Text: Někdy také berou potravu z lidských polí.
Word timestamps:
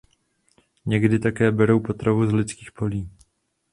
Někdy 0.85 1.19
také 1.19 1.51
berou 1.51 1.79
potravu 1.79 2.27
z 2.27 2.33
lidských 2.33 2.71
polí. 2.71 3.09